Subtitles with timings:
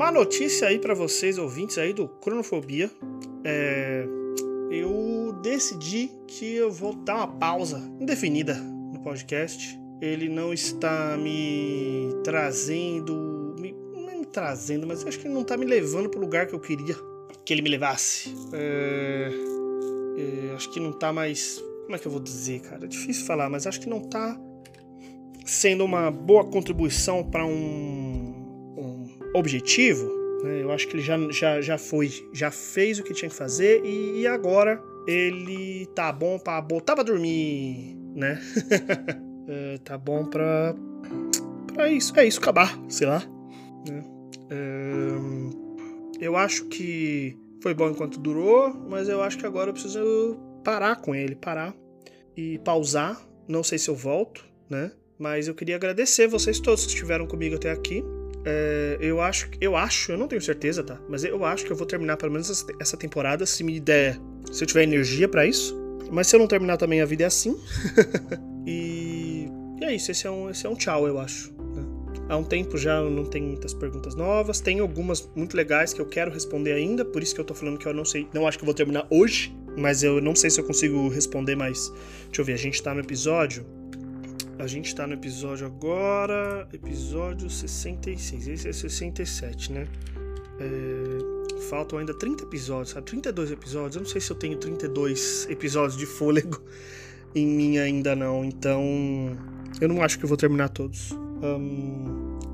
[0.00, 2.90] Uma notícia aí para vocês, ouvintes aí do Cronofobia.
[3.44, 4.06] É,
[4.70, 9.78] eu decidi que eu vou dar uma pausa indefinida no podcast.
[10.00, 13.54] Ele não está me trazendo.
[13.60, 16.22] Me, não é me trazendo, mas acho que ele não está me levando para o
[16.22, 16.96] lugar que eu queria
[17.44, 18.34] que ele me levasse.
[18.54, 19.30] É,
[20.16, 21.62] é, acho que não está mais.
[21.82, 22.86] Como é que eu vou dizer, cara?
[22.86, 24.40] É difícil falar, mas acho que não está
[25.44, 27.99] sendo uma boa contribuição para um, um,
[29.34, 30.08] objetivo,
[30.42, 30.62] né?
[30.62, 33.84] eu acho que ele já, já, já foi, já fez o que tinha que fazer
[33.84, 38.40] e, agora ele tá bom para botar pra dormir, né?
[39.48, 40.74] é, tá bom pra,
[41.74, 43.22] pra isso, é isso, acabar, sei lá.
[43.88, 44.04] Né?
[44.50, 50.36] É, eu acho que foi bom enquanto durou, mas eu acho que agora eu preciso
[50.64, 51.74] parar com ele, parar
[52.36, 53.20] e pausar.
[53.48, 54.92] Não sei se eu volto, né?
[55.18, 58.02] Mas eu queria agradecer vocês todos que estiveram comigo até aqui.
[58.44, 60.98] É, eu acho, eu acho, eu não tenho certeza, tá?
[61.08, 64.18] Mas eu acho que eu vou terminar pelo menos essa temporada se me der,
[64.50, 65.78] se eu tiver energia para isso.
[66.10, 67.56] Mas se eu não terminar também a vida é assim.
[68.66, 69.48] e,
[69.80, 71.52] e, é isso, esse é um, esse é um tchau, eu acho.
[71.52, 71.84] Né?
[72.28, 76.06] Há um tempo já não tem muitas perguntas novas, tem algumas muito legais que eu
[76.06, 78.58] quero responder ainda, por isso que eu tô falando que eu não sei, não acho
[78.58, 81.92] que eu vou terminar hoje, mas eu não sei se eu consigo responder mais.
[82.26, 83.64] Deixa eu ver, a gente tá no episódio
[84.60, 89.88] a gente está no episódio agora, episódio 66, esse é 67, né?
[90.58, 93.06] É, faltam ainda 30 episódios, sabe?
[93.06, 93.96] 32 episódios.
[93.96, 96.62] Eu não sei se eu tenho 32 episódios de fôlego
[97.34, 98.82] em mim ainda não, então
[99.80, 101.10] eu não acho que eu vou terminar todos.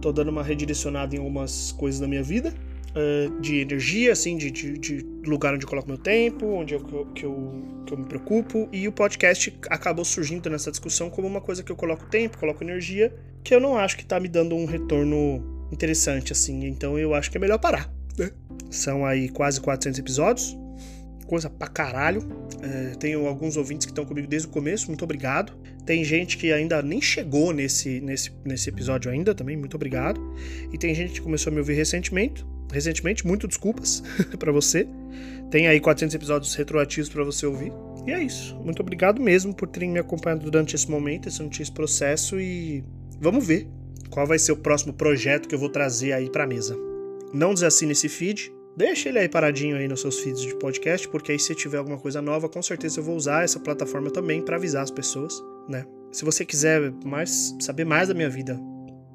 [0.00, 2.54] Tô dando uma redirecionada em algumas coisas da minha vida
[2.90, 6.80] uh, de energia, assim, de, de, de, lugar onde eu coloco meu tempo, onde eu,
[6.80, 8.68] que, eu, que eu me preocupo.
[8.72, 12.62] E o podcast acabou surgindo nessa discussão como uma coisa que eu coloco tempo, coloco
[12.62, 16.66] energia, que eu não acho que tá me dando um retorno interessante, assim.
[16.66, 18.30] Então eu acho que é melhor parar, né?
[18.70, 20.56] São aí quase 400 episódios.
[21.26, 22.22] Coisa pra caralho.
[22.62, 25.52] É, tenho alguns ouvintes que estão comigo desde o começo, muito obrigado.
[25.84, 30.20] Tem gente que ainda nem chegou nesse, nesse, nesse episódio ainda também, muito obrigado.
[30.72, 34.02] E tem gente que começou a me ouvir recentemente, recentemente, muito desculpas
[34.38, 34.86] para você.
[35.50, 37.72] Tem aí 400 episódios retroativos para você ouvir.
[38.06, 38.56] E é isso.
[38.56, 42.84] Muito obrigado mesmo por terem me acompanhado durante esse momento, esse, esse processo e
[43.20, 43.68] vamos ver
[44.10, 46.76] qual vai ser o próximo projeto que eu vou trazer aí para mesa.
[47.32, 51.32] Não desassine esse feed, deixa ele aí paradinho aí nos seus feeds de podcast, porque
[51.32, 54.56] aí se tiver alguma coisa nova, com certeza eu vou usar essa plataforma também para
[54.56, 55.84] avisar as pessoas, né?
[56.10, 58.58] Se você quiser mais saber mais da minha vida,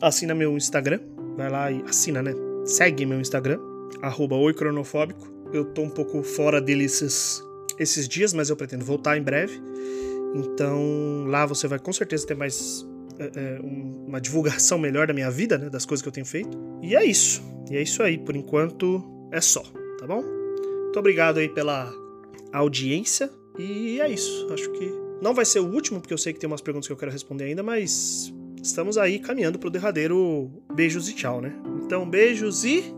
[0.00, 1.00] assina meu Instagram,
[1.36, 2.32] vai lá e assina, né?
[2.66, 3.58] Segue meu Instagram,
[4.02, 5.32] arroba oicronofóbico.
[5.52, 7.42] Eu tô um pouco fora dele esses,
[7.78, 9.58] esses dias, mas eu pretendo voltar em breve.
[10.34, 12.84] Então lá você vai com certeza ter mais
[13.18, 16.58] é, é uma divulgação melhor da minha vida, né, das coisas que eu tenho feito.
[16.82, 17.42] E é isso.
[17.70, 18.18] E é isso aí.
[18.18, 19.62] Por enquanto é só,
[19.98, 20.22] tá bom?
[20.22, 21.92] Muito obrigado aí pela
[22.52, 23.30] audiência.
[23.58, 24.46] E é isso.
[24.52, 26.92] Acho que não vai ser o último, porque eu sei que tem umas perguntas que
[26.92, 28.32] eu quero responder ainda, mas
[28.62, 31.54] estamos aí caminhando para o derradeiro beijos e tchau, né?
[31.86, 32.92] Então, beijos e